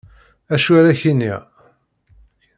Acu 0.53 0.71
ara 0.79 0.89
ak-iniɣ. 0.91 1.41